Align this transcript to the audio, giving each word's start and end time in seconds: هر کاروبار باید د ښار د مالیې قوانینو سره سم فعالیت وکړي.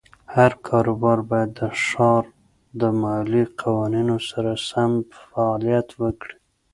هر 0.35 0.51
کاروبار 0.67 1.19
باید 1.29 1.49
د 1.59 1.61
ښار 1.85 2.23
د 2.79 2.81
مالیې 3.01 3.43
قوانینو 3.61 4.17
سره 4.29 4.51
سم 4.69 4.91
فعالیت 5.27 5.87
وکړي. 6.01 6.35